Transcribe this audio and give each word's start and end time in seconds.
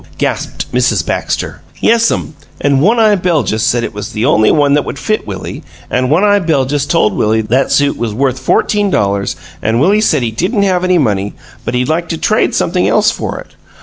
gasped 0.17 0.65
Mrs. 0.73 1.05
Baxter. 1.05 1.61
"Yes'm, 1.79 2.33
an' 2.59 2.79
One 2.79 2.97
eye 2.99 3.15
Beljus 3.15 3.61
said 3.61 3.83
it 3.83 3.93
was 3.93 4.13
the 4.13 4.25
only 4.25 4.49
one 4.51 4.73
that 4.73 4.83
would 4.83 4.97
fit 4.97 5.27
Willie, 5.27 5.61
an' 5.91 6.09
One 6.09 6.23
eye 6.23 6.39
Beljus 6.39 6.87
told 6.87 7.13
Willie 7.15 7.41
that 7.41 7.71
suit 7.71 7.97
was 7.97 8.11
worth 8.11 8.39
fourteen 8.39 8.89
dollars, 8.89 9.35
an' 9.61 9.77
Willie 9.77 10.01
said 10.01 10.23
he 10.23 10.31
didn't 10.31 10.63
have 10.63 10.83
any 10.83 10.97
money, 10.97 11.35
but 11.63 11.75
he'd 11.75 11.87
like 11.87 12.09
to 12.09 12.17
trade 12.17 12.55
something 12.55 12.87
else 12.87 13.11
for 13.11 13.37
it. 13.41 13.51